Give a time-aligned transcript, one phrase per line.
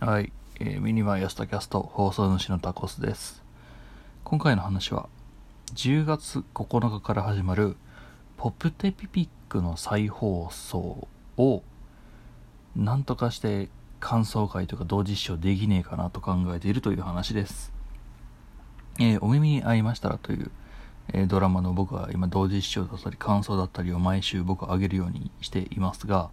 [0.00, 3.42] はい、えーミニ MY 朝 tacast 放送主のタコスです。
[4.22, 5.08] 今回の話は
[5.74, 7.76] 10月9日から始まる
[8.36, 11.62] ポプテピピックの再放送を
[12.76, 17.72] なんとかして感想会とか同時視聴できねえかなと考えているという話です、
[19.00, 20.52] えーお耳に合いましたらという、
[21.12, 26.30] えードラマの僕は今同時視聴だったり感想だったりを毎週僕は上げるようにしていますが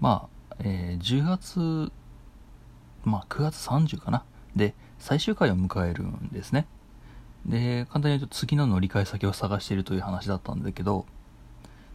[0.00, 1.92] まあ、えー10月
[3.04, 4.24] まあ、9月30かな。
[4.56, 6.66] で、最終回を迎えるんですね。
[7.46, 11.06] で、簡単に言うと次の乗り換え先を探しているという話だったんだけど、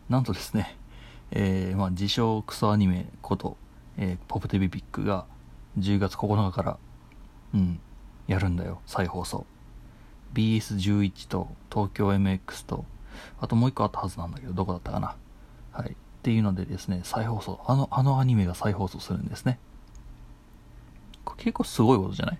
[0.09, 0.75] なんとですね、
[1.31, 3.57] えーまあ、自称クソアニメこと、
[3.97, 5.25] えーポプテビピックが
[5.79, 6.77] 10月9日から、
[7.53, 7.79] うん、
[8.27, 9.45] やるんだよ、再放送。
[10.33, 12.85] BS11 と東京 MX と、
[13.39, 15.15] あともう一個あったはずなんだけど、どこだったかな。
[15.71, 15.91] はい。
[15.91, 19.59] っていうのでですね、再放送、あの、あのアニメが再放送するんですね。
[21.37, 22.39] 結構すごいことじゃない？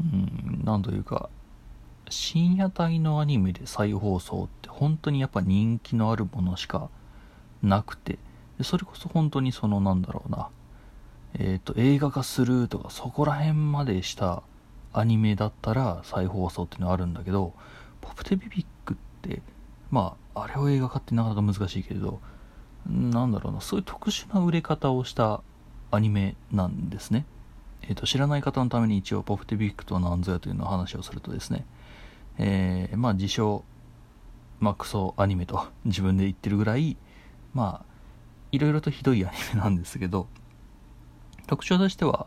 [0.00, 1.28] うん、なんというか、
[2.08, 6.88] 深夜帯のアニメで再放送って本当にやっぱ人気のあるものしか
[7.62, 8.18] なくて、
[8.62, 10.48] それこそ本当にそのなんだろうな、
[11.34, 14.42] えっ、と、映画化するとかそこら辺までした
[14.92, 17.52] アニメだったら再放送っていうのはあるんだけど、
[18.00, 19.42] ポプテビビックって、
[19.90, 22.20] まあ、あれを映画化ってなかなか難しいけれど、
[22.86, 25.42] なんだろうな、そういう特殊な売れ方をした
[25.90, 27.26] アニメなんですね。
[27.88, 31.64] えー、と知らない方のために一応ポプテビックとは何ぞやというのを話をするとですね、
[32.38, 33.64] えーまあ自称、
[34.60, 36.96] まあクソアニメと 自分で言ってるぐらい、
[37.54, 37.84] まあ、
[38.52, 40.28] いろいろとひどいアニメなんですけど、
[41.46, 42.26] 特徴としては、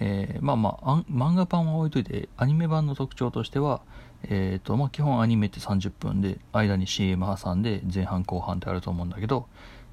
[0.00, 3.80] えーまあまあ、漫画版は置いといて、アニメ版の特徴としては、
[4.24, 9.46] えーとまあ、基本アニメって30分で、間に CM 挟んで前半後半ってあると思うんだけど、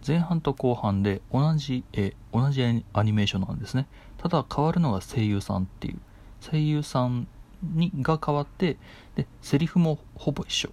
[0.06, 3.88] 前半と後半で同じ絵、同じアニメーションなんですね。
[4.18, 6.00] ただ変わるのが声優さんっていう。
[6.42, 7.28] 声優さん
[7.64, 8.78] にが変わって
[9.16, 10.70] でセリフもほぼ一緒。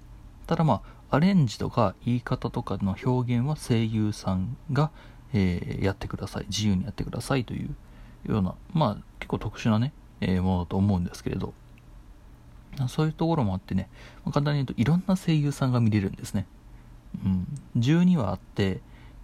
[0.46, 4.90] ただまあアレンジとか言い方とかの表現は声優さんが、
[5.32, 6.46] えーやってください。
[6.48, 7.74] 自由にやってくださいという
[8.26, 11.52] ようなまあ構特殊なね、えーものだと思うんですけれど。
[12.88, 13.90] そういうところもあってね、
[14.32, 16.46] 簡単に言うといろんな声優さんが見れるんですね、
[17.22, 18.80] うん、12話あって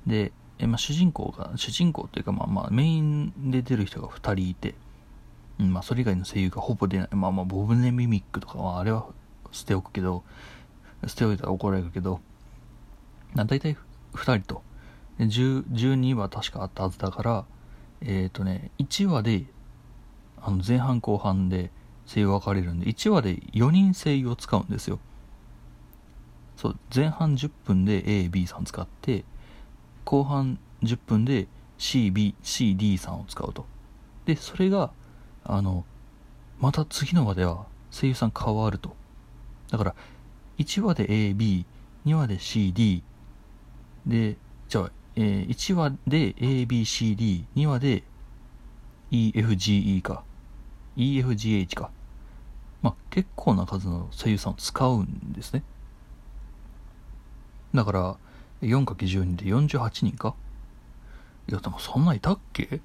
[0.07, 4.75] でえまあ、主人公が主人公というか、まあ、まあメインで出る人が2人いて、
[5.61, 9.07] うんまあ、それ以外の声優がほぼ出ない、まあ、まあボブネミミックとかはあれは
[9.53, 10.25] 捨ておくけど
[11.07, 12.21] 捨ておいたら怒られるけど
[13.35, 13.77] な大体
[14.15, 14.63] 2人と。
[15.19, 17.45] で12話確かあったはずだから
[18.01, 19.45] えっ、ー、とね1話で
[20.43, 21.71] あの前半後半で
[22.07, 24.99] 声優分かれるんで1話で4人声優を使うんですよ。
[26.57, 29.25] そう前半10分で AB さん使って
[30.05, 31.47] 後半10分で
[31.79, 33.67] CBCD さんを使うと。
[34.25, 34.91] でそれが
[35.45, 35.85] あの
[36.59, 38.97] また次の話では声優さん変わると。
[39.71, 39.95] だから
[40.59, 41.65] 1話で AB2
[42.15, 43.03] 話で CD
[44.07, 44.37] で
[44.69, 48.03] じゃあ、えー1話で ABCD2 話で
[49.11, 50.25] EFGE か。
[50.99, 51.91] EFGH か。
[52.83, 55.63] まあ結構な数の声優さんを使うんですね。
[57.75, 58.17] だから
[58.63, 60.35] 4×12 で48人か。
[61.49, 62.81] いやでもそんないたっけ？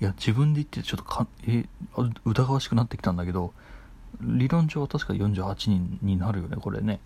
[0.00, 1.64] いや自分で言ってちょっとかえ
[2.24, 3.54] 疑わしくなってきたんだけど
[4.20, 7.00] 理論上は確か48人になるよねこれね。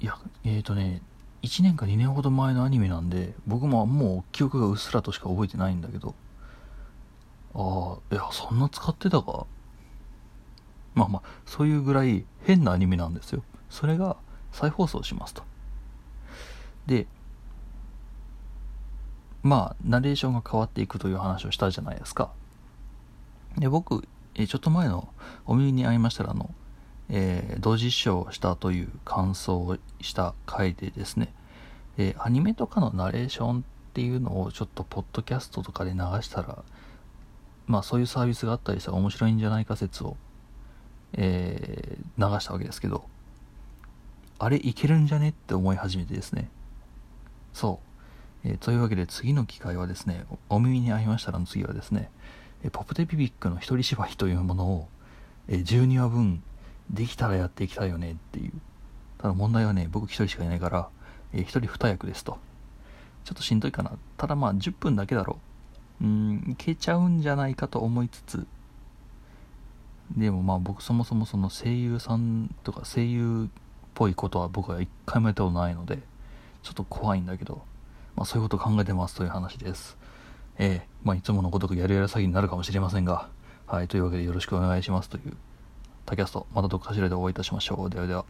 [0.00, 1.02] いやえーとね
[1.42, 6.14] 1年か2年ほど前のアニメなんで僕ももう記憶がうっすらとしか覚えてないんだけど。
[7.54, 9.46] ああいやそんな使ってたか。
[10.94, 13.42] まあまあそういうぐらい変なアニメなんですよ。
[13.70, 14.16] それが
[14.52, 15.42] 再放送しますと。
[16.86, 17.06] で
[19.42, 22.30] まあナレーションが変わっていくという話をしたじゃないですか。
[23.58, 25.08] で僕えちょっと前の
[25.46, 26.54] お耳に合いましたらあの、
[27.08, 31.32] えー同時視聴したという感想をした回でですね、
[31.98, 36.64] えーアニメとかのナレーションっていうのをちょっとポッドキャストとかで流したら
[37.66, 40.16] まあそういうサービスがあったりしたら面白いんじゃないか説を、
[41.14, 43.04] えー流したわけですけど
[44.38, 46.48] あれいけるんじゃねって思い始めてですね。
[47.52, 47.80] そ
[48.44, 52.10] う、えーというわけで次の機会はですねお耳に合いましたらの次はですね
[52.62, 54.88] えーポプテピピックの一人芝居というものを、
[55.48, 56.42] えー12話分
[56.90, 58.52] できたらやっていきたいよねっていう。
[59.18, 60.88] ただ問題はね僕一人しかいないから、
[61.32, 62.38] えー一人二役ですと。
[63.24, 63.92] ちょっとしんどいかな。
[64.16, 65.51] ただまあ10分だけだろう。
[66.02, 68.46] うんいけちゃうんじゃないかと思いつつ
[70.16, 73.58] でもまあ僕そもそもその声優さんとか声優っ
[73.94, 76.00] ぽいことは僕は一回もやったことないので
[76.62, 77.62] ちょっと怖いんだけど、
[78.16, 79.96] まあ、そういうこと考えてますという話です、
[80.58, 83.28] ええ、まあ、いつものごとくやるやる詐欺になるかもしれませんが、
[83.66, 85.36] はい、というわけでよろしくお願いしますという、
[86.06, 87.90] タキャスト、またどっかしらでお会いいたしましょう。
[87.90, 88.24] ではでは。